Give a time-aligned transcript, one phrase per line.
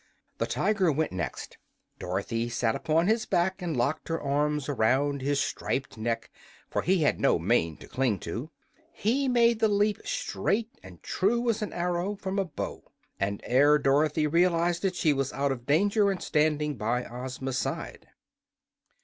[0.39, 1.59] The Tiger went next.
[1.99, 6.31] Dorothy sat upon his back and locked her arms around his striped neck,
[6.71, 8.49] for he had no mane to cling to.
[8.93, 12.81] He made the leap straight and true as an arrow from a bow,
[13.19, 18.07] and ere Dorothy realized it she was out of danger and standing by Ozma's side.